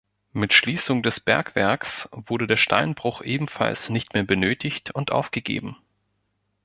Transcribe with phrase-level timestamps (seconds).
[0.33, 5.75] Mit Schließung des Bergwerks wurde der Steinbruch ebenfalls nicht mehr benötigt und aufgegeben.